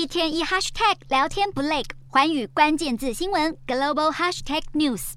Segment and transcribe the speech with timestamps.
[0.00, 5.12] 一天一 hashtag 聊天不累，环宇关键字新闻 global hashtag news。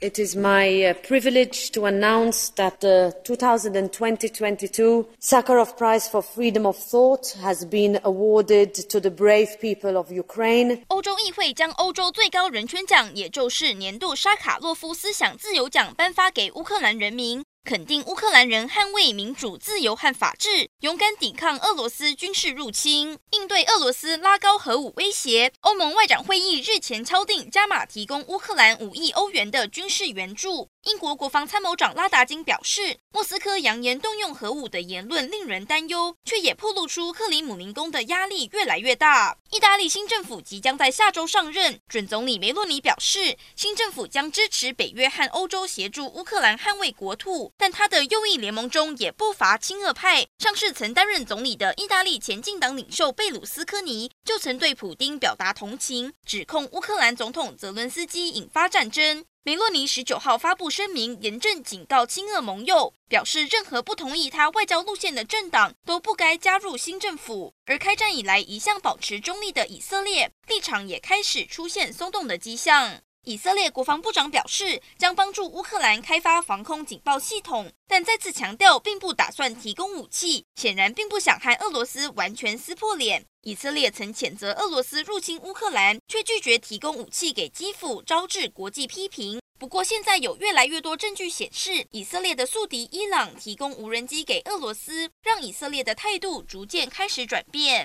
[0.00, 7.36] It is my privilege to announce that the 2020-2022 Sakharov Prize for Freedom of Thought
[7.40, 10.82] has been awarded to the brave people of Ukraine.
[10.88, 17.44] 欧洲议会将欧洲最高人权奖，也就是年度沙卡洛夫思想自由奖，颁发给乌克兰人民。
[17.66, 25.52] 肯定乌克兰人捍卫民主、自由和法治，勇敢抵抗俄罗斯军事入侵，应对俄罗斯拉高核武威胁。
[25.62, 30.68] 欧盟外长会议日前敲定加码提供乌克兰五亿欧元的军事援助。
[30.84, 39.36] 英国国防参谋长拉达金表示，莫斯科扬言动用核武的言论令人担忧，却也暴露出克里姆林宫的压力越来越大。
[39.52, 47.52] 意大利新政府即将在下周上任，准总理梅洛尼表示，新政府将支持北约和欧洲协助乌克兰捍卫国土。
[47.56, 59.24] 但他的右翼联盟中也不乏亲俄派，上世曾担任总理的意大利前进党领袖贝鲁斯科尼就曾对普丁表达同情，指控乌克兰总统泽伦斯基引发战争。
[59.46, 67.54] 梅洛尼十九号发布声明，严正警告亲俄盟友，表示任何不同意他外交路线的政党都不该加入新政府。
[67.64, 73.00] 而开战以来一向保持中立的以色列，立场也开始出现松动的迹象。
[73.26, 83.24] 以色列国防部长表示，将帮助乌克兰开发防空警报系统，但再次强调并不打算提供武器，显然并不想和俄罗斯完全撕破脸。
[83.42, 89.40] 以色列曾谴责俄罗斯入侵乌克兰，却拒绝提供武器给基辅，招致国际批评。
[89.58, 97.84] 不过，现在有越来越多证据显示，以色列的宿敌伊朗提供无人机给俄罗斯，让以色列的态度逐渐开始转变。